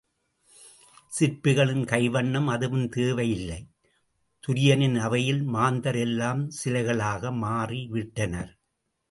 [1.11, 3.59] சிற்பிகளின் கைவண்ணம் அதுவும் தேவை இல்லை,
[4.43, 8.51] துரியனின் அவையில் மாந்தர் எல்லாம் சிலைகளாக மாறி விட்டனர்.